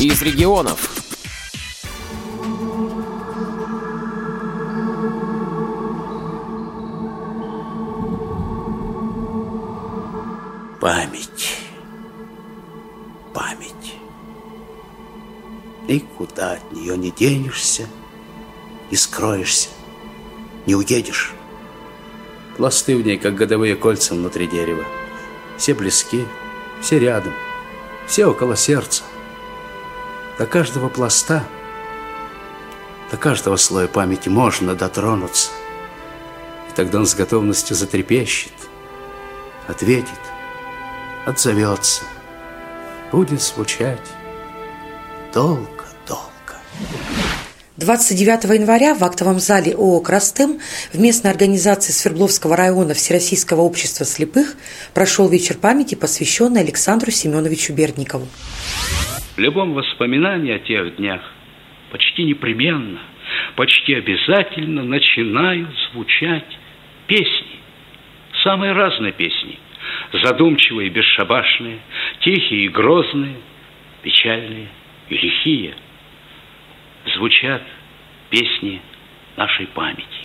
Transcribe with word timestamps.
из 0.00 0.22
регионов. 0.22 0.90
Память. 10.80 11.56
Память. 13.34 13.96
Никуда 15.88 16.52
от 16.52 16.72
нее 16.72 16.96
не 16.96 17.10
денешься, 17.10 17.88
не 18.92 18.96
скроешься, 18.96 19.68
не 20.66 20.76
уедешь. 20.76 21.32
Пласты 22.56 22.96
в 22.96 23.04
ней, 23.04 23.18
как 23.18 23.34
годовые 23.34 23.74
кольца 23.74 24.14
внутри 24.14 24.46
дерева. 24.46 24.84
Все 25.56 25.74
близки, 25.74 26.24
все 26.80 27.00
рядом, 27.00 27.32
все 28.06 28.26
около 28.26 28.54
сердца. 28.54 29.02
До 30.38 30.46
каждого 30.46 30.88
пласта, 30.88 31.44
до 33.10 33.16
каждого 33.16 33.56
слоя 33.56 33.88
памяти 33.88 34.28
можно 34.28 34.76
дотронуться. 34.76 35.50
И 36.70 36.74
тогда 36.76 37.00
он 37.00 37.06
с 37.06 37.14
готовностью 37.14 37.74
затрепещет, 37.74 38.52
ответит, 39.66 40.20
отзовется, 41.26 42.02
будет 43.10 43.42
звучать 43.42 44.06
долго. 45.34 45.78
29 47.78 48.58
января 48.58 48.94
в 48.94 49.04
актовом 49.04 49.38
зале 49.38 49.72
ООО 49.72 50.00
«Крастым» 50.00 50.58
в 50.92 50.98
местной 50.98 51.30
организации 51.30 51.92
Свердловского 51.92 52.56
района 52.56 52.92
Всероссийского 52.92 53.60
общества 53.60 54.04
слепых 54.04 54.56
прошел 54.94 55.28
вечер 55.28 55.56
памяти, 55.56 55.94
посвященный 55.94 56.62
Александру 56.62 57.12
Семеновичу 57.12 57.72
Бердникову. 57.72 58.26
В 59.38 59.40
любом 59.40 59.72
воспоминании 59.72 60.52
о 60.52 60.58
тех 60.58 60.96
днях 60.96 61.20
почти 61.92 62.24
непременно, 62.24 62.98
почти 63.54 63.94
обязательно 63.94 64.82
начинают 64.82 65.68
звучать 65.92 66.58
песни. 67.06 67.60
Самые 68.42 68.72
разные 68.72 69.12
песни. 69.12 69.60
Задумчивые 70.24 70.88
и 70.88 70.90
бесшабашные, 70.90 71.78
тихие 72.18 72.64
и 72.64 72.68
грозные, 72.68 73.36
печальные 74.02 74.66
и 75.08 75.14
лихие– 75.14 75.74
звучат 77.14 77.62
песни 78.30 78.82
нашей 79.36 79.68
памяти. 79.68 80.17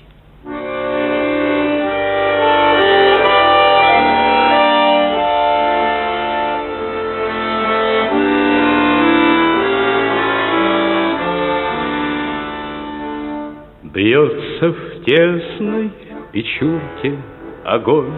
Бьется 13.93 14.69
в 14.71 15.03
тесной 15.05 15.91
печурке 16.31 17.15
огонь, 17.63 18.11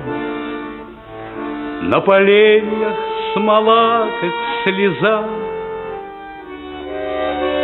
На 1.82 2.00
поленьях 2.00 2.96
смола, 3.34 4.08
как 4.22 4.32
слеза, 4.64 5.26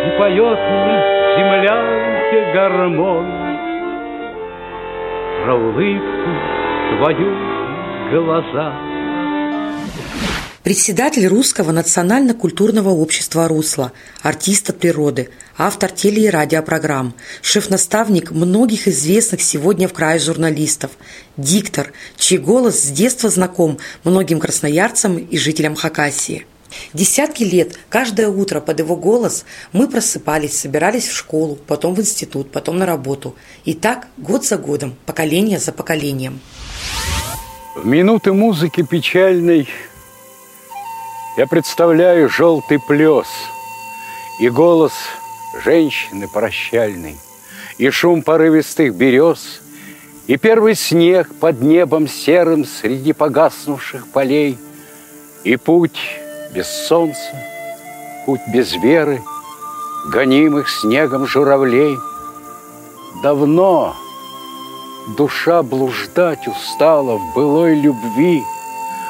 и 0.08 0.20
поет 0.20 0.59
мне 0.59 1.38
землянке 1.38 2.54
гармон 2.54 3.28
Про 5.45 5.56
улыбку 5.56 6.30
твою 6.98 7.34
глаза. 8.12 8.91
Председатель 10.64 11.26
Русского 11.26 11.72
национально-культурного 11.72 12.90
общества 12.90 13.48
«Русло», 13.48 13.94
артист 14.22 14.70
от 14.70 14.78
природы, 14.78 15.31
автор 15.58 15.92
теле- 15.92 16.26
и 16.26 16.30
радиопрограмм, 16.30 17.16
шеф-наставник 17.42 18.30
многих 18.30 18.88
известных 18.88 19.42
сегодня 19.42 19.88
в 19.88 19.94
крае 19.94 20.20
журналистов, 20.20 20.92
диктор, 21.36 21.94
чей 22.16 22.38
голос 22.38 22.80
с 22.80 22.92
детства 22.92 23.32
знаком 23.32 23.80
многим 24.04 24.39
красноярцам 24.39 25.17
и 25.17 25.36
жителям 25.36 25.73
Хакасии. 25.73 26.45
Десятки 26.94 27.42
лет, 27.42 27.80
каждое 27.89 28.30
утро 28.30 28.60
под 28.60 28.77
его 28.77 28.95
голос 28.95 29.45
мы 29.73 29.88
просыпались, 29.88 30.60
собирались 30.60 31.08
в 31.08 31.16
школу, 31.17 31.58
потом 31.66 31.95
в 31.95 32.02
институт, 32.02 32.52
потом 32.52 32.77
на 32.77 32.86
работу. 32.86 33.36
И 33.66 33.73
так 33.73 34.10
год 34.17 34.45
за 34.45 34.58
годом, 34.58 34.95
поколение 35.08 35.58
за 35.58 35.71
поколением. 35.71 36.39
Минуты 37.83 38.32
музыки 38.32 38.83
печальной 38.83 39.67
я 41.37 41.47
представляю 41.47 42.30
желтый 42.30 42.80
плес 42.80 43.27
и 44.39 44.49
голос 44.49 44.93
женщины 45.64 46.27
прощальной, 46.27 47.17
и 47.77 47.89
шум 47.89 48.21
порывистых 48.21 48.93
берез, 48.95 49.61
и 50.27 50.37
первый 50.37 50.75
снег 50.75 51.30
под 51.39 51.61
небом 51.61 52.08
серым 52.08 52.65
среди 52.65 53.14
погаснувших 53.14 54.08
полей, 54.08 54.58
и 55.43 55.55
путь 55.55 55.99
без 56.53 56.67
солнца, 56.67 57.36
путь 58.25 58.41
без 58.53 58.73
веры, 58.75 59.21
гонимых 60.11 60.70
снегом 60.70 61.25
журавлей. 61.25 61.97
Давно 63.23 63.95
душа 65.17 65.64
блуждать 65.64 66.47
устала 66.47 67.17
в 67.17 67.33
былой 67.33 67.75
любви, 67.75 68.43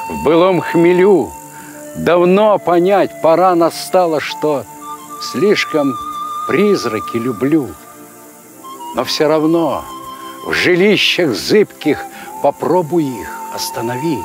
в 0.08 0.24
былом 0.24 0.60
хмелю. 0.60 1.30
Давно 1.96 2.58
понять 2.58 3.20
пора 3.20 3.54
настала, 3.54 4.20
что 4.20 4.64
слишком 5.20 5.94
призраки 6.48 7.16
люблю. 7.16 7.68
Но 8.96 9.04
все 9.04 9.26
равно 9.26 9.84
в 10.46 10.52
жилищах 10.52 11.34
зыбких 11.34 12.02
попробуй 12.42 13.04
их 13.04 13.28
останови. 13.54 14.18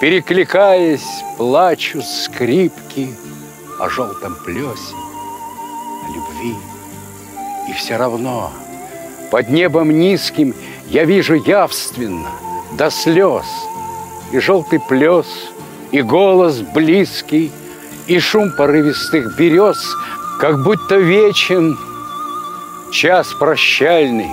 Перекликаясь, 0.00 1.24
плачут 1.36 2.04
скрипки 2.04 3.14
о 3.78 3.88
желтом 3.88 4.36
плесе, 4.44 4.94
о 6.04 6.14
любви. 6.14 6.56
И 7.68 7.72
все 7.72 7.96
равно 7.96 8.50
под 9.30 9.50
небом 9.50 9.90
низким 9.90 10.54
я 10.88 11.04
вижу 11.04 11.34
явственно 11.34 12.28
до 12.72 12.90
слез 12.90 13.46
и 14.32 14.38
желтый 14.38 14.80
плес, 14.80 15.26
и 15.90 16.02
голос 16.02 16.60
близкий, 16.60 17.50
и 18.06 18.18
шум 18.18 18.52
порывистых 18.56 19.36
берез, 19.36 19.78
как 20.40 20.62
будто 20.62 20.96
вечен 20.96 21.76
час 22.92 23.32
прощальный, 23.34 24.30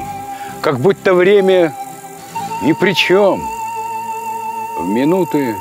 как 0.62 0.80
будто 0.80 1.14
время 1.14 1.76
ни 2.64 2.74
при 2.74 2.94
чем– 2.94 3.42
в 4.78 4.88
минуты 4.88 5.56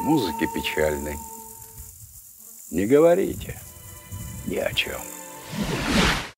музыки 0.00 0.48
печальной 0.52 1.18
не 2.70 2.84
говорите 2.84 3.60
ни 4.46 4.56
о 4.56 4.72
чем. 4.74 5.00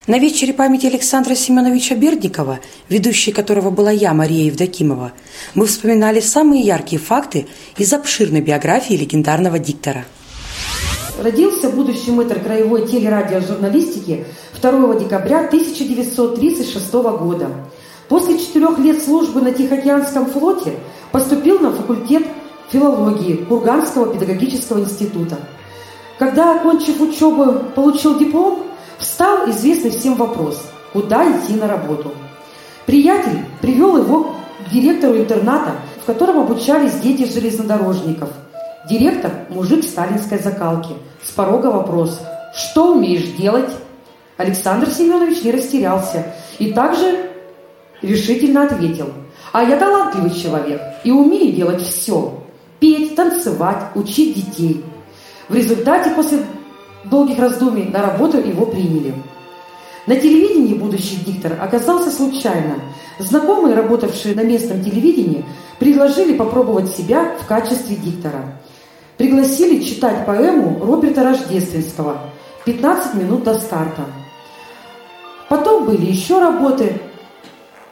На 0.06 0.18
вечере 0.18 0.52
памяти 0.52 0.86
Александра 0.86 1.34
Семеновича 1.34 1.96
Бердникова, 1.96 2.60
ведущей 2.88 3.32
которого 3.32 3.70
была 3.70 3.90
я, 3.90 4.14
Мария 4.14 4.44
Евдокимова, 4.44 5.12
мы 5.54 5.66
вспоминали 5.66 6.20
самые 6.20 6.62
яркие 6.62 7.00
факты 7.00 7.46
из 7.76 7.92
обширной 7.92 8.40
биографии 8.40 8.94
легендарного 8.94 9.58
диктора. 9.58 10.04
Родился 11.20 11.70
будущий 11.70 12.12
мэтр 12.12 12.38
краевой 12.38 12.86
телерадиожурналистики 12.86 14.24
2 14.60 14.94
декабря 15.00 15.40
1936 15.46 16.92
года. 16.92 17.48
После 18.08 18.38
четырех 18.38 18.78
лет 18.78 19.02
службы 19.02 19.40
на 19.40 19.50
Тихоокеанском 19.50 20.26
флоте 20.26 20.74
Поступил 21.16 21.58
на 21.60 21.72
факультет 21.72 22.24
филологии 22.70 23.36
Курганского 23.36 24.12
педагогического 24.12 24.80
института. 24.80 25.38
Когда, 26.18 26.56
окончив 26.56 27.00
учебу, 27.00 27.64
получил 27.74 28.18
диплом, 28.18 28.64
встал 28.98 29.48
известный 29.50 29.90
всем 29.90 30.14
вопрос– 30.14 30.62
куда 30.92 31.24
идти 31.30 31.54
на 31.54 31.68
работу. 31.68 32.12
Приятель 32.86 33.44
привел 33.60 33.98
его 33.98 34.34
к 34.66 34.70
директору 34.72 35.18
интерната, 35.18 35.72
в 36.02 36.06
котором 36.06 36.40
обучались 36.40 36.94
дети 37.00 37.30
железнодорожников. 37.30 38.30
Директор– 38.88 39.32
мужик 39.50 39.84
сталинской 39.84 40.38
закалки. 40.38 40.94
С 41.22 41.30
порога 41.30 41.66
вопрос– 41.66 42.20
что 42.56 42.94
умеешь 42.94 43.36
делать? 43.36 43.70
Александр 44.38 44.88
Семенович 44.88 45.42
не 45.42 45.50
растерялся 45.50 46.34
и 46.58 46.72
также 46.72 47.30
решительно 48.02 48.64
ответил– 48.64 49.12
а 49.56 49.62
я 49.62 49.78
талантливый 49.78 50.34
человек 50.34 50.82
и 51.02 51.10
умею 51.10 51.50
делать 51.50 51.80
все. 51.80 52.42
Петь, 52.78 53.14
танцевать, 53.14 53.84
учить 53.94 54.34
детей. 54.34 54.84
В 55.48 55.54
результате 55.54 56.10
после 56.10 56.40
долгих 57.08 57.38
раздумий 57.38 57.84
на 57.84 58.02
работу 58.02 58.38
его 58.38 58.66
приняли. 58.66 59.14
На 60.06 60.16
телевидении 60.16 60.74
будущий 60.74 61.16
диктор 61.16 61.58
оказался 61.60 62.10
случайно. 62.10 62.76
Знакомые, 63.18 63.74
работавшие 63.74 64.34
на 64.34 64.42
местном 64.42 64.82
телевидении, 64.84 65.44
предложили 65.78 66.36
попробовать 66.36 66.90
себя 66.90 67.34
в 67.40 67.46
качестве 67.46 67.96
диктора. 67.96 68.60
Пригласили 69.16 69.82
читать 69.82 70.26
поэму 70.26 70.84
Роберта 70.84 71.24
Рождественского 71.24 72.18
15 72.64 73.14
минут 73.14 73.44
до 73.44 73.58
старта. 73.58 74.04
Потом 75.48 75.86
были 75.86 76.06
еще 76.06 76.40
работы, 76.40 77.00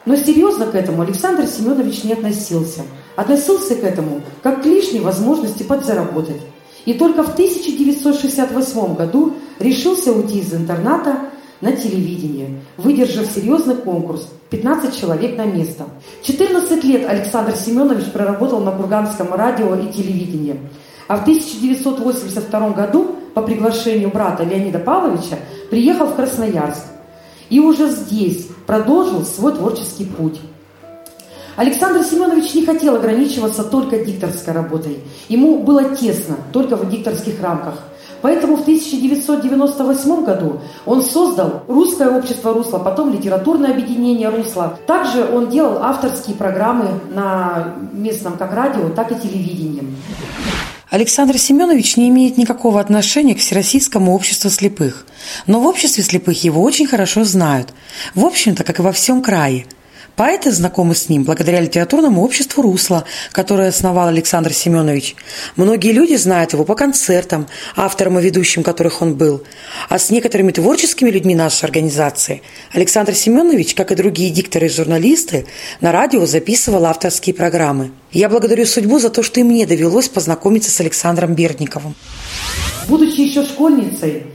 но 0.04 0.16
серьезно 0.16 0.66
к 0.66 0.74
этому 0.74 1.02
Александр 1.02 1.46
Семенович 1.46 2.04
не 2.04 2.12
относился. 2.12 2.82
Относился 3.16 3.74
к 3.76 3.84
этому 3.84 4.22
как 4.42 4.62
к 4.62 4.66
лишней 4.66 5.00
возможности 5.00 5.62
подзаработать. 5.62 6.42
И 6.84 6.94
только 6.94 7.22
в 7.22 7.32
1968 7.32 8.94
году 8.94 9.34
решился 9.58 10.12
уйти 10.12 10.40
из 10.40 10.52
интерната 10.52 11.30
на 11.60 11.72
телевидение, 11.72 12.60
выдержав 12.76 13.26
серьезный 13.26 13.76
конкурс 13.76 14.28
15 14.50 14.98
человек 14.98 15.36
на 15.38 15.46
место. 15.46 15.84
14 16.22 16.84
лет 16.84 17.08
Александр 17.08 17.56
Семенович 17.56 18.12
проработал 18.12 18.60
на 18.60 18.72
Курганском 18.72 19.32
радио 19.32 19.74
и 19.74 19.92
телевидении. 19.92 20.60
А 21.08 21.16
в 21.16 21.22
1982 21.22 22.70
году 22.70 23.16
по 23.34 23.42
приглашению 23.42 24.10
брата 24.10 24.44
Леонида 24.44 24.78
Павловича 24.78 25.38
приехал 25.70 26.06
в 26.06 26.16
Красноярск. 26.16 26.84
И 27.50 27.60
уже 27.60 27.88
здесь 27.88 28.46
продолжил 28.66 29.24
свой 29.24 29.52
творческий 29.52 30.04
путь. 30.04 30.40
Александр 31.56 32.04
Семенович 32.04 32.54
не 32.54 32.66
хотел 32.66 32.96
ограничиваться 32.96 33.62
только 33.62 34.04
дикторской 34.04 34.52
работой. 34.52 34.98
Ему 35.28 35.58
было 35.58 35.94
тесно 35.94 36.36
только 36.52 36.76
в 36.76 36.90
дикторских 36.90 37.40
рамках. 37.40 37.74
Поэтому 38.22 38.56
в 38.56 38.62
1998 38.62 40.24
году 40.24 40.60
он 40.86 41.04
создал 41.04 41.62
Русское 41.68 42.08
общество 42.08 42.54
«Русло», 42.54 42.78
потом 42.78 43.12
Литературное 43.12 43.70
объединение 43.70 44.30
«Русло». 44.30 44.78
Также 44.86 45.24
он 45.24 45.50
делал 45.50 45.82
авторские 45.82 46.34
программы 46.34 46.88
на 47.10 47.74
местном 47.92 48.38
как 48.38 48.52
радио, 48.54 48.88
так 48.88 49.12
и 49.12 49.16
телевидении. 49.16 49.84
Александр 50.90 51.38
Семенович 51.38 51.96
не 51.98 52.08
имеет 52.08 52.38
никакого 52.38 52.80
отношения 52.80 53.34
к 53.34 53.40
Всероссийскому 53.40 54.14
обществу 54.14 54.48
слепых, 54.48 55.06
но 55.46 55.60
в 55.60 55.66
обществе 55.66 56.02
слепых 56.02 56.42
его 56.44 56.62
очень 56.62 56.86
хорошо 56.86 57.24
знают, 57.24 57.74
в 58.14 58.24
общем-то, 58.24 58.64
как 58.64 58.78
и 58.78 58.82
во 58.82 58.92
всем 58.92 59.22
крае– 59.22 59.66
Поэты 60.16 60.52
знакомы 60.52 60.94
с 60.94 61.08
ним 61.08 61.24
благодаря 61.24 61.60
литературному 61.60 62.22
обществу 62.22 62.62
«Русло», 62.62 63.04
которое 63.32 63.70
основал 63.70 64.06
Александр 64.06 64.52
Семенович. 64.52 65.16
Многие 65.56 65.90
люди 65.90 66.14
знают 66.14 66.52
его 66.52 66.64
по 66.64 66.76
концертам, 66.76 67.48
авторам 67.74 68.20
и 68.20 68.22
ведущим 68.22 68.62
которых 68.62 69.02
он 69.02 69.16
был. 69.16 69.42
А 69.88 69.98
с 69.98 70.10
некоторыми 70.10 70.52
творческими 70.52 71.10
людьми 71.10 71.34
нашей 71.34 71.64
организации 71.64 72.42
Александр 72.72 73.14
Семенович, 73.14 73.74
как 73.74 73.90
и 73.90 73.96
другие 73.96 74.30
дикторы 74.30 74.66
и 74.66 74.68
журналисты, 74.68 75.46
на 75.80 75.90
радио 75.90 76.24
записывал 76.26 76.86
авторские 76.86 77.34
программы. 77.34 77.90
Я 78.12 78.28
благодарю 78.28 78.66
судьбу 78.66 79.00
за 79.00 79.10
то, 79.10 79.24
что 79.24 79.40
и 79.40 79.42
мне 79.42 79.66
довелось 79.66 80.08
познакомиться 80.08 80.70
с 80.70 80.80
Александром 80.80 81.34
Бердниковым. 81.34 81.96
Будучи 82.86 83.20
еще 83.20 83.44
школьницей, 83.44 84.26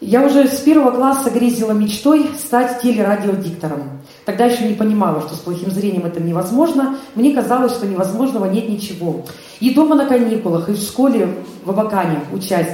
я 0.00 0.24
уже 0.24 0.48
с 0.48 0.60
первого 0.60 0.92
класса 0.92 1.28
грезила 1.28 1.72
мечтой 1.72 2.30
стать 2.42 2.80
телерадиодиктором. 2.80 4.00
Тогда 4.28 4.44
еще 4.44 4.64
не 4.64 4.74
понимала, 4.74 5.22
что 5.22 5.34
с 5.34 5.38
плохим 5.38 5.70
зрением 5.70 6.04
это 6.04 6.20
невозможно. 6.20 6.98
Мне 7.14 7.32
казалось, 7.32 7.72
что 7.72 7.86
невозможного 7.86 8.44
нет 8.44 8.68
ничего. 8.68 9.24
И 9.58 9.72
дома 9.72 9.94
на 9.94 10.04
каникулах, 10.04 10.68
и 10.68 10.72
в 10.72 10.82
школе 10.82 11.30
в 11.64 11.70
Абакане 11.70 12.20
учась. 12.30 12.68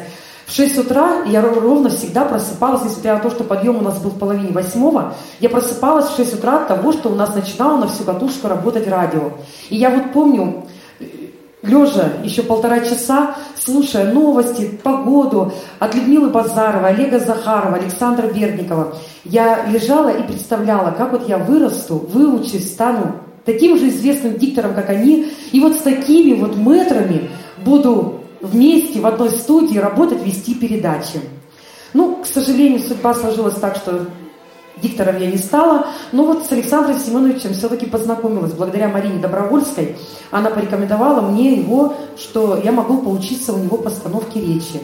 В 0.47 0.53
6 0.53 0.79
утра 0.79 1.23
я 1.27 1.41
ровно 1.43 1.91
всегда 1.91 2.25
просыпалась, 2.25 2.83
несмотря 2.83 3.15
на 3.15 3.21
то, 3.21 3.31
что 3.31 3.45
подъем 3.45 3.77
у 3.77 3.83
нас 3.83 4.01
был 4.01 4.11
в 4.11 4.19
половине 4.19 4.51
восьмого, 4.51 5.15
я 5.39 5.49
просыпалась 5.49 6.09
в 6.09 6.17
6 6.17 6.35
утра 6.35 6.57
от 6.57 6.67
того, 6.67 6.91
что 6.91 7.09
у 7.09 7.15
нас 7.15 7.33
начинало 7.37 7.77
на 7.77 7.87
всю 7.87 8.03
катушку 8.03 8.49
работать 8.49 8.89
радио. 8.89 9.31
И 9.71 9.77
я 9.77 9.91
вот 9.91 10.13
помню, 10.13 10.65
лежа 11.67 12.13
еще 12.23 12.43
полтора 12.43 12.81
часа, 12.81 13.37
слушая 13.59 14.13
новости, 14.13 14.79
погоду 14.83 15.53
от 15.79 15.95
Людмилы 15.95 16.31
Базарова, 16.31 16.89
Олега 16.89 17.19
Захарова, 17.19 17.77
Александра 17.77 18.29
Берникова, 18.29 18.97
я 19.25 19.67
лежала 19.67 20.11
и 20.11 20.23
представляла, 20.23 20.91
как 20.91 21.13
вот 21.13 21.29
я 21.29 21.39
вырасту, 21.39 21.97
выучусь, 21.97 22.73
стану 22.73 23.17
таким 23.45 23.79
же 23.79 23.89
известным 23.89 24.39
диктором, 24.39 24.75
как 24.75 24.91
они, 24.91 25.33
и 25.53 25.61
вот 25.61 25.75
с 25.75 25.81
такими 25.81 26.35
вот 26.35 26.57
метрами 26.57 27.31
буду 27.65 28.21
вместе 28.41 29.01
в 29.01 29.07
одной 29.07 29.31
студии 29.31 29.79
работать, 29.79 30.25
вести 30.25 30.55
передачи. 30.55 31.21
Ну, 31.93 32.17
к 32.17 32.27
сожалению, 32.27 32.81
судьба 32.81 33.15
сложилась 33.15 33.55
так, 33.55 33.77
что 33.77 34.07
диктором 34.83 35.19
я 35.19 35.31
не 35.31 35.39
стала, 35.39 35.87
но 36.13 36.25
вот 36.25 36.47
с 36.47 36.53
Александром 36.53 36.99
Семеновичем 36.99 37.55
все-таки 37.55 37.87
познакомилась. 37.87 38.53
Благодаря 38.53 38.89
Марине 38.89 39.19
Добровольской 39.19 39.97
она 40.31 40.51
порекомендовала 40.51 41.21
мне 41.21 41.55
его, 41.55 41.95
что 42.17 42.61
я 42.63 42.73
могу 42.73 42.99
поучиться 42.99 43.53
у 43.53 43.59
него 43.59 43.77
постановке 43.79 44.41
речи. 44.41 44.81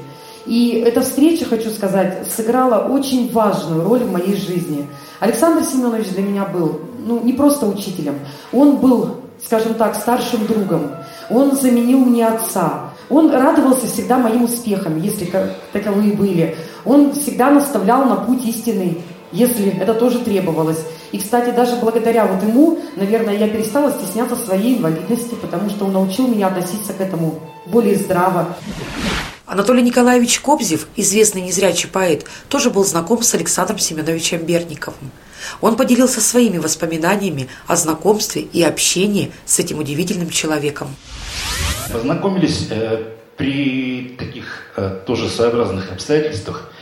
И 0.46 0.82
эта 0.87 1.02
встреча, 1.02 1.44
хочу 1.44 1.70
сказать, 1.70 2.26
сыграла 2.34 2.88
очень 2.88 3.31
важную 3.31 3.84
роль 3.84 4.04
в 4.04 4.12
моей 4.12 4.37
жизни. 4.37 4.88
Александр 5.20 5.64
Семенович 5.64 6.08
для 6.08 6.22
меня 6.22 6.44
был 6.46 6.81
ну, 7.06 7.20
не 7.22 7.32
просто 7.32 7.66
учителем, 7.66 8.19
он 8.52 8.76
был, 8.76 9.16
скажем 9.44 9.75
так, 9.75 9.94
старшим 9.94 10.46
другом. 10.46 10.90
Он 11.28 11.56
заменил 11.56 11.98
мне 11.98 12.26
отца. 12.26 12.90
Он 13.08 13.31
радовался 13.31 13.86
всегда 13.86 14.19
моим 14.19 14.44
успехам, 14.44 15.00
если 15.00 15.31
таковые 15.72 16.12
были. 16.12 16.56
Он 16.84 17.12
всегда 17.12 17.50
наставлял 17.50 18.04
на 18.04 18.16
путь 18.16 18.44
истинный 18.46 19.02
если 19.32 19.71
это 19.79 19.94
тоже 19.94 20.21
требовалось. 20.21 20.79
И, 21.12 21.19
кстати, 21.19 21.50
даже 21.55 21.77
благодаря 21.77 22.27
вот 22.27 22.43
ему, 22.43 22.79
наверное, 22.97 23.37
я 23.37 23.49
перестала 23.49 23.91
стесняться 23.91 24.37
своей 24.37 24.79
инвалидности, 24.79 25.35
потому 25.35 25.71
что 25.71 25.87
он 25.87 25.93
научил 25.93 26.29
меня 26.29 26.49
относиться 26.49 26.93
к 26.93 27.00
этому 27.00 27.41
более 27.67 27.97
здраво. 27.97 28.56
Анатолий 29.47 29.82
Николаевич 29.82 30.38
Кобзев, 30.41 30.87
известный 30.94 31.43
незрячий 31.43 31.88
поэт, 31.88 32.25
тоже 32.49 32.71
был 32.71 32.85
знаком 32.85 33.23
с 33.23 33.35
Александром 33.35 33.81
Семеновичем 33.81 34.43
Берниковым. 34.44 35.11
Он 35.61 35.75
поделился 35.77 36.21
своими 36.21 36.59
воспоминаниями 36.59 37.49
о 37.67 37.75
знакомстве 37.75 38.43
и 38.43 38.62
общении 38.62 39.32
с 39.47 39.59
этим 39.59 39.79
удивительным 39.79 40.31
человеком. 40.31 40.94
Познакомились 41.93 42.69
э, 42.71 43.03
при 43.37 44.15
таких 44.19 44.44
э, 44.77 45.00
тоже 45.06 45.29
своеобразных 45.29 45.91
обстоятельствах– 45.91 46.71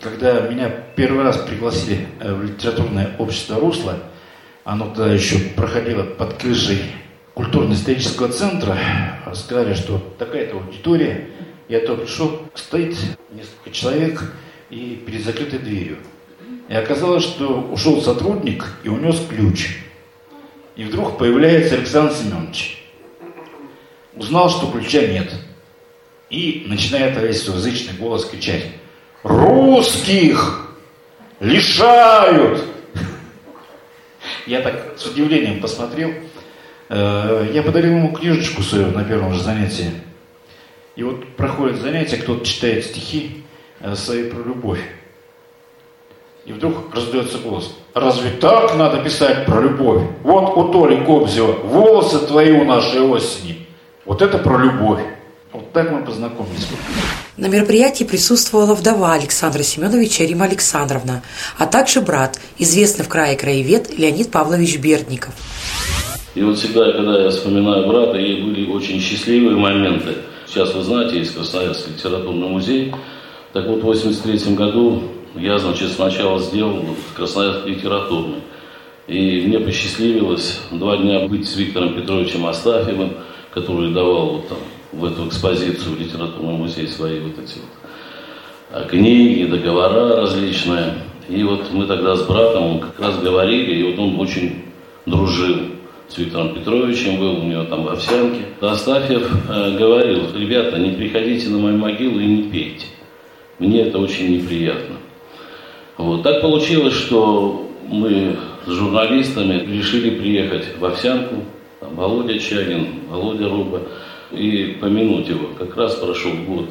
когда 0.00 0.42
меня 0.42 0.68
первый 0.94 1.24
раз 1.24 1.38
пригласили 1.38 2.06
э, 2.20 2.32
в 2.32 2.44
литературное 2.44 3.16
общество 3.18 3.58
«Русло», 3.58 3.98
оно 4.64 4.86
тогда 4.90 5.12
еще 5.12 5.38
проходило 5.56 6.04
под 6.04 6.34
крышей 6.34 6.82
культурно-исторического 7.34 8.28
центра, 8.28 8.78
сказали, 9.34 9.74
что 9.74 9.98
такая-то 10.18 10.56
аудитория, 10.58 11.28
я 11.68 11.80
только 11.80 12.02
пришел, 12.02 12.42
стоит 12.54 12.96
несколько 13.32 13.70
человек 13.72 14.32
и 14.70 15.02
перед 15.04 15.24
закрытой 15.24 15.58
дверью. 15.58 15.98
И 16.68 16.74
оказалось, 16.74 17.24
что 17.24 17.60
ушел 17.72 18.00
сотрудник 18.00 18.66
и 18.84 18.88
унес 18.88 19.20
ключ. 19.28 19.78
И 20.76 20.84
вдруг 20.84 21.18
появляется 21.18 21.74
Александр 21.74 22.14
Семенович. 22.14 22.84
Узнал, 24.14 24.48
что 24.48 24.70
ключа 24.70 25.06
нет. 25.06 25.32
И 26.30 26.64
начинает 26.68 27.20
весь 27.20 27.44
язычный 27.46 27.98
голос 27.98 28.26
кричать 28.26 28.66
русских 29.22 30.68
лишают. 31.40 32.64
Я 34.46 34.60
так 34.60 34.94
с 34.96 35.06
удивлением 35.06 35.60
посмотрел. 35.60 36.12
Э, 36.88 37.48
я 37.52 37.62
подарил 37.62 37.92
ему 37.92 38.12
книжечку 38.12 38.62
свою 38.62 38.88
на 38.88 39.04
первом 39.04 39.32
же 39.32 39.42
занятии. 39.42 39.90
И 40.96 41.02
вот 41.02 41.36
проходит 41.36 41.80
занятие, 41.80 42.16
кто-то 42.18 42.44
читает 42.44 42.84
стихи 42.84 43.44
э, 43.80 43.94
свои 43.94 44.28
про 44.28 44.42
любовь. 44.42 44.80
И 46.44 46.52
вдруг 46.52 46.92
раздается 46.92 47.38
голос. 47.38 47.76
Разве 47.94 48.30
так 48.30 48.74
надо 48.76 48.98
писать 49.02 49.46
про 49.46 49.60
любовь? 49.60 50.02
Вот 50.22 50.56
у 50.56 50.72
Толи 50.72 51.04
Кобзева 51.04 51.52
волосы 51.52 52.26
твои 52.26 52.50
у 52.52 52.64
нашей 52.64 53.00
осени. 53.00 53.66
Вот 54.04 54.22
это 54.22 54.38
про 54.38 54.58
любовь. 54.58 55.02
Вот 55.52 55.70
так 55.72 55.90
мы 55.90 56.02
познакомились. 56.02 56.66
На 57.36 57.46
мероприятии 57.46 58.04
присутствовала 58.04 58.74
вдова 58.74 59.12
Александра 59.12 59.62
Семеновича 59.62 60.24
Рима 60.24 60.46
Александровна, 60.46 61.22
а 61.58 61.66
также 61.66 62.00
брат, 62.00 62.40
известный 62.58 63.04
в 63.04 63.08
крае 63.08 63.36
краевед 63.36 63.98
Леонид 63.98 64.30
Павлович 64.30 64.78
Бердников. 64.78 65.34
И 66.34 66.42
вот 66.42 66.58
всегда, 66.58 66.90
когда 66.92 67.22
я 67.22 67.28
вспоминаю 67.28 67.86
брата, 67.86 68.16
и 68.16 68.40
были 68.40 68.70
очень 68.70 68.98
счастливые 68.98 69.56
моменты. 69.56 70.14
Сейчас 70.46 70.72
вы 70.72 70.82
знаете, 70.82 71.18
есть 71.18 71.34
Красноярский 71.34 71.92
литературный 71.92 72.48
музей. 72.48 72.94
Так 73.52 73.66
вот, 73.66 73.80
в 73.80 73.84
83 73.84 74.54
году 74.54 75.02
я, 75.34 75.58
значит, 75.58 75.92
сначала 75.92 76.40
сделал 76.40 76.82
Красноярский 77.14 77.74
литературный. 77.74 78.40
И 79.06 79.42
мне 79.46 79.58
посчастливилось 79.58 80.60
два 80.70 80.96
дня 80.96 81.26
быть 81.28 81.46
с 81.46 81.56
Виктором 81.56 81.94
Петровичем 81.94 82.46
Астафьевым, 82.46 83.12
который 83.52 83.92
давал 83.92 84.36
вот 84.36 84.48
там 84.48 84.58
в 84.92 85.04
эту 85.04 85.26
экспозицию 85.26 85.96
в 85.96 86.00
литературном 86.00 86.56
музее 86.56 86.86
свои 86.88 87.18
вот 87.20 87.38
эти 87.38 87.58
вот 87.58 87.70
а, 88.70 88.84
книги, 88.84 89.44
договора 89.44 90.16
различные. 90.16 90.94
И 91.28 91.42
вот 91.44 91.72
мы 91.72 91.86
тогда 91.86 92.16
с 92.16 92.26
братом 92.26 92.80
как 92.80 93.00
раз 93.00 93.18
говорили, 93.18 93.74
и 93.74 93.82
вот 93.84 93.98
он 93.98 94.20
очень 94.20 94.64
дружил 95.06 95.56
с 96.08 96.18
Виктором 96.18 96.54
Петровичем, 96.54 97.18
был 97.18 97.38
у 97.38 97.44
него 97.44 97.64
там 97.64 97.84
в 97.84 97.88
Овсянке. 97.88 98.42
Астафьев 98.60 99.30
э, 99.48 99.76
говорил, 99.78 100.26
ребята, 100.34 100.78
не 100.78 100.90
приходите 100.90 101.48
на 101.48 101.58
мою 101.58 101.78
могилу 101.78 102.20
и 102.20 102.26
не 102.26 102.42
пейте. 102.44 102.86
Мне 103.58 103.82
это 103.82 103.98
очень 103.98 104.36
неприятно. 104.36 104.96
Вот. 105.96 106.22
Так 106.22 106.42
получилось, 106.42 106.94
что 106.94 107.70
мы 107.88 108.36
с 108.66 108.70
журналистами 108.70 109.64
решили 109.72 110.10
приехать 110.10 110.76
в 110.78 110.84
Овсянку, 110.84 111.36
там 111.80 111.94
Володя 111.94 112.38
Чагин, 112.38 112.86
Володя 113.08 113.48
Руба, 113.48 113.82
и 114.34 114.76
помянуть 114.80 115.28
его. 115.28 115.48
Как 115.58 115.76
раз 115.76 115.94
прошел 115.96 116.32
год 116.46 116.68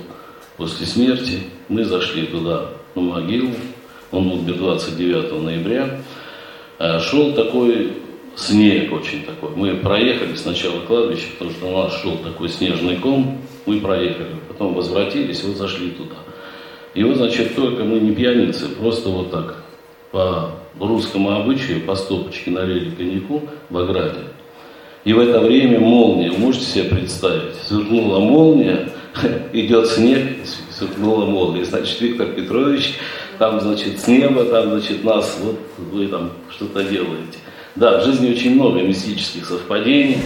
после 0.58 0.86
смерти, 0.86 1.40
мы 1.70 1.84
зашли 1.84 2.26
туда, 2.26 2.70
на 2.96 3.02
могилу, 3.02 3.52
он 4.12 4.28
умер 4.28 4.56
29 4.56 5.42
ноября, 5.42 6.02
а 6.78 7.00
шел 7.00 7.34
такой 7.34 7.94
снег 8.36 8.92
очень 8.92 9.24
такой. 9.24 9.52
Мы 9.56 9.76
проехали 9.76 10.36
сначала 10.36 10.82
кладбище, 10.82 11.28
потому 11.34 11.52
что 11.52 11.68
у 11.68 11.84
нас 11.84 12.02
шел 12.02 12.18
такой 12.18 12.50
снежный 12.50 12.98
ком, 12.98 13.42
мы 13.66 13.80
проехали, 13.80 14.36
потом 14.48 14.74
возвратились, 14.74 15.44
вот 15.44 15.56
зашли 15.58 15.92
туда. 15.92 16.16
И 16.94 17.04
вот, 17.04 17.18
значит, 17.18 17.56
только 17.56 17.84
мы 17.84 18.00
не 18.00 18.14
пьяницы, 18.14 18.68
просто 18.68 19.10
вот 19.10 19.32
так, 19.32 19.64
по 20.12 20.52
русскому 20.80 21.32
обычаю, 21.32 21.82
по 21.82 21.96
стопочке 21.96 22.52
налили 22.52 22.90
коньяку 22.92 23.44
в 23.70 23.78
ограде. 23.78 24.20
И 25.04 25.14
в 25.14 25.20
это 25.20 25.40
время 25.40 25.80
молния, 25.80 26.32
можете 26.32 26.66
себе 26.66 26.84
представить, 26.86 27.56
сверкнула 27.68 28.20
молния, 28.20 28.90
идет 29.54 29.88
снег, 29.88 30.38
сверкнула 30.72 31.26
молния. 31.26 31.66
Значит, 31.66 32.00
Виктор 32.02 32.28
Петрович, 32.28 32.94
там, 33.40 33.60
значит, 33.60 34.00
с 34.00 34.08
неба, 34.08 34.46
там, 34.46 34.70
значит, 34.70 35.04
нас, 35.04 35.38
вот 35.42 35.60
вы 35.92 36.08
там 36.08 36.32
что-то 36.50 36.84
делаете. 36.84 37.40
Да, 37.76 38.00
в 38.00 38.06
жизни 38.06 38.32
очень 38.32 38.54
много 38.56 38.82
мистических 38.82 39.46
совпадений. 39.48 40.18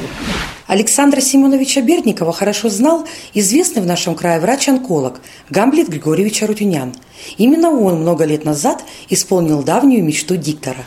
Александра 0.67 1.21
Семеновича 1.21 1.81
Бердникова 1.81 2.33
хорошо 2.33 2.69
знал 2.69 3.07
известный 3.33 3.83
в 3.83 3.85
нашем 3.85 4.15
крае 4.15 4.39
врач-онколог 4.39 5.21
Гамлет 5.51 5.87
Григорьевич 5.87 6.41
Арутюнян. 6.41 6.93
Именно 7.37 7.69
он 7.69 8.01
много 8.01 8.25
лет 8.25 8.45
назад 8.45 8.83
исполнил 9.09 9.61
давнюю 9.63 10.03
мечту 10.03 10.35
диктора. 10.35 10.83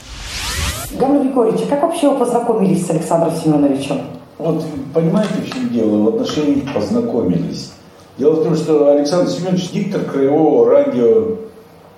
Гамлет 0.98 1.22
Григорьевич, 1.24 1.62
а 1.66 1.70
как 1.70 1.82
вообще 1.82 2.08
вы 2.10 2.18
познакомились 2.18 2.86
с 2.86 2.90
Александром 2.90 3.32
Семеновичем? 3.36 4.00
Вот 4.38 4.64
понимаете, 4.94 5.34
в 5.44 5.52
чем 5.52 5.68
дело? 5.70 5.98
В 5.98 6.08
отношении 6.08 6.66
познакомились. 6.74 7.72
Дело 8.18 8.40
в 8.40 8.44
том, 8.44 8.56
что 8.56 8.90
Александр 8.90 9.30
Семенович 9.30 9.70
диктор 9.70 10.02
краевого 10.02 10.68
радио. 10.70 11.36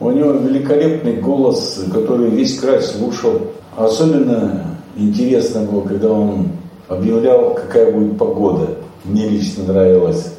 У 0.00 0.10
него 0.10 0.32
великолепный 0.32 1.16
голос, 1.16 1.84
который 1.92 2.30
весь 2.30 2.58
край 2.58 2.82
слушал. 2.82 3.40
Особенно 3.76 4.76
интересно 4.96 5.62
было, 5.62 5.82
когда 5.82 6.10
он 6.10 6.48
объявлял, 6.88 7.54
какая 7.54 7.92
будет 7.92 8.18
погода. 8.18 8.76
Мне 9.04 9.28
лично 9.28 9.64
нравилось. 9.64 10.34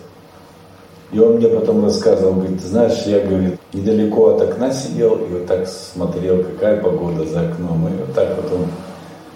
И 1.12 1.20
он 1.20 1.36
мне 1.36 1.48
потом 1.48 1.84
рассказывал, 1.84 2.36
говорит, 2.36 2.62
знаешь, 2.62 3.03
я, 3.06 3.20
говорит, 3.20 3.60
недалеко 3.74 4.30
от 4.30 4.41
окна 4.41 4.72
сидел 4.72 5.15
и 5.15 5.34
вот 5.34 5.46
так 5.46 5.68
смотрел, 5.68 6.41
какая 6.41 6.82
погода 6.82 7.25
за 7.25 7.41
окном. 7.41 7.88
И 7.88 8.00
вот 8.00 8.13
так 8.13 8.38
вот 8.38 8.51
он 8.53 8.65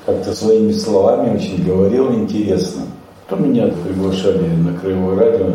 как-то 0.06 0.34
своими 0.34 0.72
словами 0.72 1.36
очень 1.36 1.66
говорил 1.66 2.14
интересно. 2.14 2.84
Потом 3.28 3.50
меня 3.50 3.68
приглашали 3.68 4.48
на 4.56 4.78
Краевое 4.78 5.18
радио, 5.18 5.48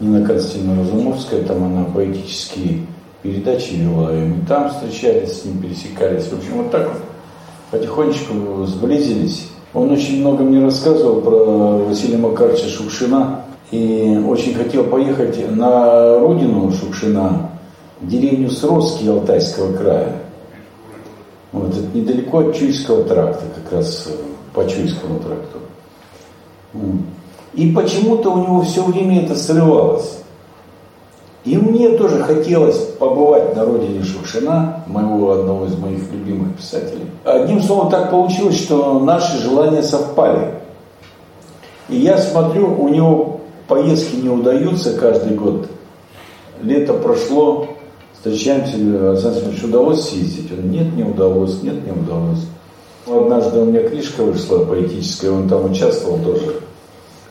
Нина 0.00 0.26
Константиновна 0.26 0.82
Разумовская, 0.82 1.42
там 1.42 1.64
она 1.64 1.84
поэтические 1.84 2.86
передачи 3.22 3.74
вела, 3.74 4.14
и 4.14 4.20
мы 4.20 4.46
там 4.46 4.70
встречались 4.70 5.40
с 5.40 5.44
ним, 5.44 5.58
пересекались. 5.58 6.24
В 6.28 6.38
общем, 6.38 6.62
вот 6.62 6.70
так 6.70 6.88
вот 6.88 7.02
потихонечку 7.70 8.64
сблизились. 8.66 9.48
Он 9.74 9.90
очень 9.90 10.20
много 10.20 10.44
мне 10.44 10.64
рассказывал 10.64 11.20
про 11.20 11.84
Василия 11.84 12.16
Макаровича 12.16 12.68
Шукшина 12.68 13.44
и 13.70 14.22
очень 14.26 14.54
хотел 14.54 14.84
поехать 14.84 15.50
на 15.50 16.18
родину 16.18 16.70
Шукшина, 16.72 17.50
в 18.00 18.08
деревню 18.08 18.50
Сросский 18.50 19.10
Алтайского 19.10 19.76
края. 19.76 20.12
Вот, 21.52 21.70
это 21.70 21.96
недалеко 21.96 22.38
от 22.38 22.54
Чуйского 22.54 23.04
тракта, 23.04 23.44
как 23.54 23.78
раз 23.78 24.08
по 24.52 24.64
Чуйскому 24.68 25.18
тракту. 25.20 25.58
И 27.54 27.72
почему-то 27.72 28.32
у 28.32 28.38
него 28.38 28.60
все 28.62 28.84
время 28.84 29.24
это 29.24 29.34
срывалось. 29.34 30.18
И 31.44 31.56
мне 31.56 31.90
тоже 31.90 32.22
хотелось 32.22 32.76
побывать 32.76 33.54
на 33.56 33.64
родине 33.64 34.02
Шукшина, 34.02 34.82
моего 34.86 35.30
одного 35.30 35.66
из 35.66 35.78
моих 35.78 36.10
любимых 36.12 36.56
писателей. 36.56 37.06
Одним 37.24 37.62
словом, 37.62 37.88
так 37.88 38.10
получилось, 38.10 38.60
что 38.60 38.98
наши 38.98 39.38
желания 39.38 39.82
совпали. 39.82 40.54
И 41.88 41.96
я 41.96 42.18
смотрю, 42.18 42.74
у 42.78 42.88
него 42.88 43.35
поездки 43.68 44.16
не 44.16 44.28
удаются 44.28 44.94
каждый 44.94 45.36
год. 45.36 45.68
Лето 46.62 46.94
прошло, 46.94 47.68
встречаемся, 48.14 48.74
Александр 48.74 49.40
Семенович, 49.40 49.64
удалось 49.64 50.08
съездить? 50.08 50.50
Он, 50.52 50.70
нет, 50.70 50.94
не 50.94 51.04
удалось, 51.04 51.62
нет, 51.62 51.84
не 51.84 51.92
удалось. 51.92 52.44
Однажды 53.06 53.60
у 53.60 53.66
меня 53.66 53.88
книжка 53.88 54.22
вышла 54.22 54.64
поэтическая, 54.64 55.30
он 55.30 55.48
там 55.48 55.70
участвовал 55.70 56.18
тоже 56.18 56.60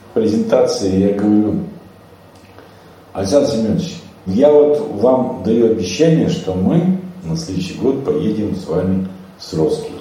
в 0.10 0.14
презентации. 0.14 1.10
Я 1.10 1.14
говорю, 1.14 1.62
Александр 3.14 3.50
Семенович, 3.50 3.96
я 4.26 4.52
вот 4.52 4.80
вам 5.02 5.44
даю 5.44 5.72
обещание, 5.72 6.30
что 6.30 6.54
мы 6.54 7.00
на 7.24 7.36
следующий 7.36 7.76
год 7.76 8.06
поедем 8.06 8.56
с 8.56 8.68
вами 8.68 9.08
в 9.38 9.44
Сроски. 9.44 9.95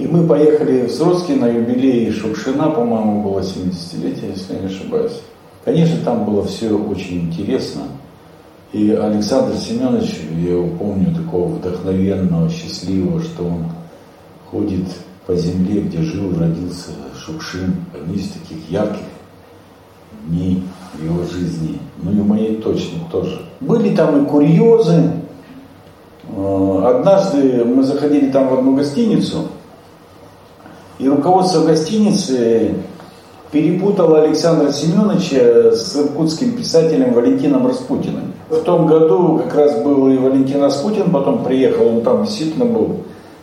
И 0.00 0.06
мы 0.06 0.26
поехали 0.26 0.86
в 0.86 0.90
Сроски 0.90 1.32
на 1.32 1.46
юбилей 1.46 2.10
Шукшина, 2.10 2.70
по-моему, 2.70 3.22
было 3.22 3.40
70-летие, 3.40 4.30
если 4.30 4.54
я 4.54 4.60
не 4.60 4.66
ошибаюсь. 4.68 5.20
Конечно, 5.62 5.98
там 6.02 6.24
было 6.24 6.42
все 6.46 6.70
очень 6.70 7.26
интересно. 7.26 7.82
И 8.72 8.92
Александр 8.92 9.58
Семенович, 9.58 10.20
я 10.42 10.52
его 10.52 10.68
помню, 10.68 11.14
такого 11.14 11.48
вдохновенного, 11.48 12.48
счастливого, 12.48 13.20
что 13.20 13.44
он 13.44 13.66
ходит 14.50 14.86
по 15.26 15.34
земле, 15.34 15.82
где 15.82 16.00
жил, 16.00 16.34
родился 16.34 16.92
Шукшин. 17.18 17.74
Одни 17.94 18.22
из 18.22 18.30
таких 18.30 18.70
ярких 18.70 19.04
дней 20.28 20.62
в 20.94 21.04
его 21.04 21.24
жизни, 21.24 21.78
ну 22.02 22.10
и 22.10 22.22
моей 22.22 22.56
точно 22.56 23.00
тоже. 23.12 23.42
Были 23.60 23.94
там 23.94 24.24
и 24.24 24.26
курьезы. 24.26 25.10
Э, 26.26 26.84
однажды 26.86 27.66
мы 27.66 27.82
заходили 27.82 28.30
там 28.30 28.48
в 28.48 28.54
одну 28.54 28.76
гостиницу, 28.76 29.48
и 31.00 31.08
руководство 31.08 31.64
гостиницы 31.64 32.74
перепутало 33.50 34.22
Александра 34.22 34.70
Семеновича 34.70 35.72
с 35.72 35.96
иркутским 35.96 36.56
писателем 36.56 37.14
Валентином 37.14 37.66
Распутиным. 37.66 38.34
В 38.50 38.60
том 38.60 38.86
году 38.86 39.40
как 39.44 39.54
раз 39.54 39.82
был 39.82 40.08
и 40.08 40.18
Валентин 40.18 40.62
Распутин, 40.62 41.10
потом 41.10 41.42
приехал, 41.42 41.88
он 41.88 42.02
там 42.02 42.24
действительно 42.24 42.66
был 42.66 42.96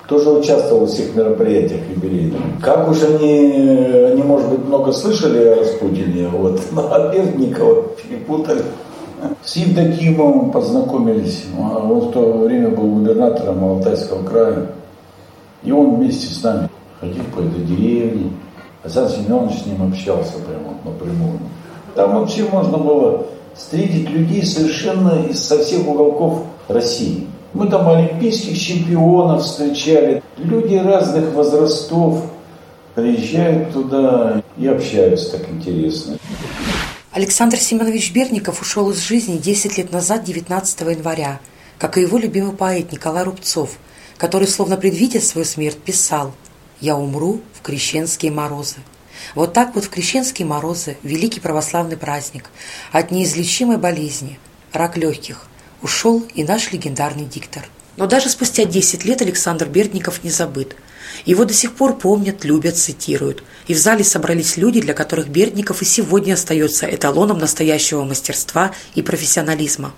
тоже 0.08 0.30
участвовал 0.30 0.86
в 0.86 0.90
всех 0.90 1.16
мероприятиях 1.16 1.82
юбилейных. 1.90 2.40
Как 2.62 2.90
уж 2.90 3.04
они, 3.04 3.52
они, 4.12 4.24
может 4.24 4.50
быть, 4.50 4.66
много 4.66 4.94
слышали 4.94 5.40
о 5.40 5.56
Распутине, 5.58 6.30
вот, 6.30 6.62
но 6.72 6.88
а 6.94 7.12
Бердникова 7.12 7.84
перепутали. 8.02 8.62
С 9.44 9.56
Евдокимовым 9.58 10.52
познакомились. 10.52 11.46
Он 11.60 12.00
в 12.00 12.12
то 12.12 12.38
время 12.38 12.70
был 12.70 12.84
губернатором 12.84 13.64
Алтайского 13.64 14.24
края. 14.24 14.68
И 15.64 15.72
он 15.72 15.96
вместе 15.96 16.28
с 16.28 16.42
нами 16.44 16.70
ходил 17.00 17.24
по 17.36 17.40
этой 17.40 17.64
деревне. 17.64 18.32
Александр 18.84 19.12
Семенович 19.12 19.62
с 19.62 19.66
ним 19.66 19.84
общался 19.84 20.34
прямо 20.40 20.76
напрямую. 20.84 21.40
Там 21.96 22.14
вообще 22.14 22.44
можно 22.44 22.78
было 22.78 23.28
встретить 23.56 24.10
людей 24.10 24.46
совершенно 24.46 25.26
из 25.30 25.40
со 25.40 25.64
всех 25.64 25.88
уголков 25.88 26.44
России. 26.68 27.28
Мы 27.54 27.70
там 27.70 27.88
олимпийских 27.90 28.60
чемпионов 28.60 29.44
встречали. 29.44 30.22
Люди 30.38 30.76
разных 30.76 31.34
возрастов 31.34 32.24
приезжают 32.94 33.74
туда 33.74 34.42
и 34.58 34.68
общаются 34.68 35.38
так 35.38 35.50
интересно. 35.50 36.18
Александр 37.12 37.58
Семенович 37.58 38.14
Берников 38.14 38.62
ушел 38.62 38.92
из 38.92 39.00
жизни 39.00 39.38
10 39.38 39.78
лет 39.78 39.92
назад, 39.92 40.24
19 40.24 40.82
января, 40.82 41.40
как 41.80 41.98
и 41.98 42.02
его 42.02 42.18
любимый 42.20 42.54
поэт 42.54 42.92
Николай 42.92 43.24
Рубцов, 43.24 43.72
который, 44.18 44.48
словно 44.48 44.78
предвидя 44.78 45.20
свою 45.20 45.46
смерть, 45.46 45.78
писал 45.78 46.34
«Я 46.80 46.96
умру 46.96 47.42
в 47.54 47.62
крещенские 47.62 48.32
морозы». 48.32 48.78
Вот 49.34 49.54
так 49.54 49.74
вот 49.74 49.86
в 49.86 49.90
крещенские 49.90 50.48
морозы, 50.48 50.98
великий 51.02 51.40
православный 51.40 51.98
праздник, 51.98 52.52
от 52.92 53.12
неизлечимой 53.12 53.78
болезни, 53.78 54.40
рак 54.74 54.96
легких– 54.96 55.48
ушел 55.82 56.26
и 56.34 56.44
наш 56.44 56.72
легендарный 56.72 57.26
диктор. 57.26 57.68
Но 57.96 58.06
даже 58.06 58.30
спустя 58.30 58.66
10 58.66 59.06
лет 59.06 59.22
Александр 59.22 59.68
Бердников 59.68 60.24
не 60.24 60.30
забыт. 60.30 60.76
Его 61.26 61.46
до 61.46 61.54
сих 61.54 61.74
пор 61.74 61.98
помнят, 61.98 62.44
любят, 62.44 62.78
цитируют. 62.78 63.44
И 63.66 63.74
в 63.74 63.78
зале 63.78 64.04
собрались 64.04 64.56
люди, 64.56 64.82
для 64.82 64.94
которых 64.94 65.30
Бердников 65.30 65.82
и 65.82 65.86
сегодня 65.86 66.34
остается 66.34 66.86
эталоном 66.86 67.40
настоящего 67.40 68.04
мастерства 68.04 68.72
и 68.94 69.02
профессионализма. 69.02 69.94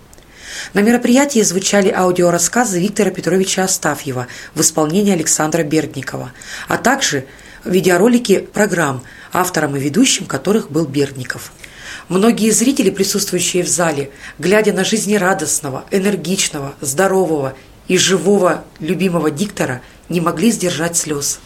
На 0.73 0.81
мероприятии 0.81 1.41
звучали 1.41 1.89
аудиорассказы 1.89 2.79
Виктора 2.79 3.11
Петровича 3.11 3.63
Астафьева 3.63 4.27
в 4.55 4.61
исполнении 4.61 5.13
Александра 5.13 5.63
Бердникова, 5.63 6.31
а 6.67 6.77
также 6.77 7.25
видеоролики 7.65 8.39
программ, 8.39 9.03
автором 9.33 9.75
и 9.75 9.79
ведущим 9.79 10.25
которых 10.25 10.71
был 10.71 10.85
Бердников– 10.85 11.51
Многие 12.09 12.49
зрители, 12.49 12.89
присутствующие 12.89 13.63
в 13.63 13.67
зале, 13.67 14.09
глядя 14.39 14.73
на 14.73 14.83
жизнерадостного, 14.83 15.83
энергичного, 15.91 16.73
здорового 16.81 17.53
и 17.87 17.99
живого 17.99 18.63
любимого 18.79 19.29
диктора, 19.29 19.81
не 20.09 20.19
могли 20.19 20.49
сдержать 20.49 20.97
слез. 20.97 21.39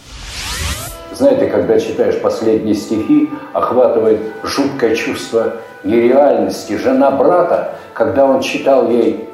Знаете, 1.14 1.46
когда 1.48 1.78
читаешь 1.78 2.20
последние 2.20 2.74
стихи, 2.74 3.28
охватывает 3.52 4.20
жуткое 4.42 4.96
чувство 4.96 5.60
нереальности. 5.84 6.74
Жена 6.74 7.10
брата, 7.10 7.76
когда 7.92 8.24
он 8.26 8.40
читал 8.40 8.90
ей 8.90 9.28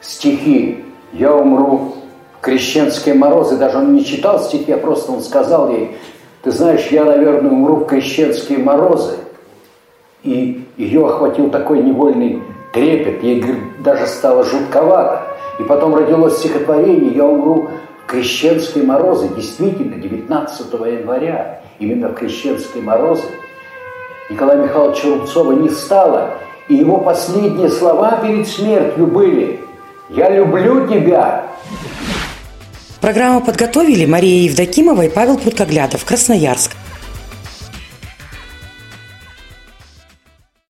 стихи 0.00 0.84
«Я 1.12 1.34
умру 1.34 1.94
крещенские 2.40 3.14
морозы», 3.14 3.56
даже 3.56 3.78
он 3.78 3.94
не 3.94 4.04
читал 4.04 4.40
стихи, 4.40 4.72
а 4.72 4.78
просто 4.78 5.12
он 5.12 5.22
сказал 5.22 5.70
ей 5.70 5.96
«Ты 6.42 6.50
знаешь, 6.50 6.86
я, 6.88 7.04
наверное, 7.04 7.50
умру 7.50 7.76
в 7.76 7.86
крещенские 7.86 8.58
морозы». 8.58 9.14
И 10.22 10.66
ее 10.76 11.06
охватил 11.06 11.50
такой 11.50 11.82
невольный 11.82 12.42
трепет, 12.72 13.22
ей 13.22 13.44
даже 13.80 14.06
стало 14.06 14.44
жутковато. 14.44 15.22
И 15.58 15.62
потом 15.62 15.94
родилось 15.94 16.38
стихотворение 16.38 17.12
«Я 17.12 17.24
умру 17.24 17.68
в 18.02 18.06
крещенские 18.06 18.84
морозы». 18.84 19.28
Действительно, 19.34 19.96
19 19.96 20.72
января, 20.72 21.60
именно 21.78 22.08
в 22.08 22.14
крещенские 22.14 22.82
морозы, 22.82 23.22
Николая 24.30 24.62
Михайловича 24.62 25.08
Рубцова 25.08 25.52
не 25.52 25.68
стало, 25.68 26.38
и 26.68 26.74
его 26.74 26.98
последние 26.98 27.68
слова 27.68 28.20
перед 28.22 28.48
смертью 28.48 29.06
были 29.06 29.60
«Я 30.08 30.30
люблю 30.30 30.88
тебя». 30.88 31.44
Программу 33.02 33.42
подготовили 33.42 34.06
Мария 34.06 34.44
Евдокимова 34.48 35.02
и 35.02 35.10
Павел 35.10 35.36
Пруткоглядов, 35.36 36.06
Красноярск. 36.06 36.70